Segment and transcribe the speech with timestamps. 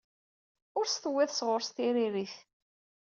[0.77, 2.35] Ur s-d-tewwiḍ sɣur-s tririt.